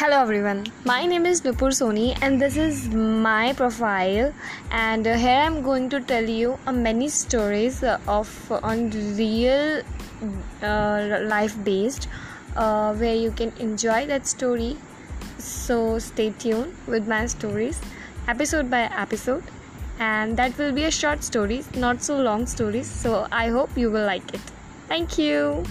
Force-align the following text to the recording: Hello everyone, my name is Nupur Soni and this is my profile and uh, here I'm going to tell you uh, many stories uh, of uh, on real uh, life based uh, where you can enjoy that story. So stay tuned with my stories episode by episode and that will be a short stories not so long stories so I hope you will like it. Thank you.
Hello 0.00 0.18
everyone, 0.22 0.64
my 0.86 1.04
name 1.04 1.26
is 1.26 1.42
Nupur 1.42 1.68
Soni 1.78 2.16
and 2.22 2.40
this 2.40 2.56
is 2.56 2.88
my 2.88 3.52
profile 3.52 4.32
and 4.70 5.06
uh, 5.06 5.14
here 5.14 5.40
I'm 5.40 5.60
going 5.60 5.90
to 5.90 6.00
tell 6.00 6.24
you 6.24 6.58
uh, 6.66 6.72
many 6.72 7.10
stories 7.10 7.82
uh, 7.82 7.98
of 8.08 8.30
uh, 8.50 8.60
on 8.62 8.88
real 9.18 9.82
uh, 10.62 11.18
life 11.24 11.54
based 11.64 12.08
uh, 12.56 12.94
where 12.94 13.14
you 13.14 13.30
can 13.30 13.52
enjoy 13.58 14.06
that 14.06 14.26
story. 14.26 14.78
So 15.36 15.98
stay 15.98 16.30
tuned 16.30 16.74
with 16.86 17.06
my 17.06 17.26
stories 17.26 17.78
episode 18.26 18.70
by 18.70 18.84
episode 19.04 19.44
and 19.98 20.34
that 20.38 20.56
will 20.56 20.72
be 20.72 20.84
a 20.84 20.90
short 20.90 21.22
stories 21.22 21.70
not 21.74 22.02
so 22.02 22.18
long 22.18 22.46
stories 22.46 22.90
so 22.90 23.26
I 23.30 23.48
hope 23.48 23.76
you 23.76 23.90
will 23.90 24.06
like 24.06 24.32
it. 24.32 24.40
Thank 24.88 25.18
you. 25.18 25.62